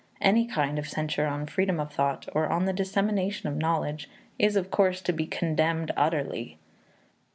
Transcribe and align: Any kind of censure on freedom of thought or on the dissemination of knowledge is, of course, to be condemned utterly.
Any 0.19 0.47
kind 0.47 0.79
of 0.79 0.89
censure 0.89 1.27
on 1.27 1.45
freedom 1.45 1.79
of 1.79 1.93
thought 1.93 2.27
or 2.33 2.47
on 2.47 2.65
the 2.65 2.73
dissemination 2.73 3.47
of 3.49 3.55
knowledge 3.57 4.09
is, 4.39 4.55
of 4.55 4.71
course, 4.71 4.99
to 5.01 5.13
be 5.13 5.27
condemned 5.27 5.91
utterly. 5.95 6.57